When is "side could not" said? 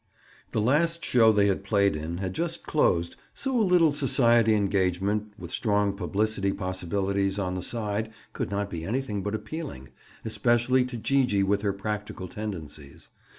7.61-8.71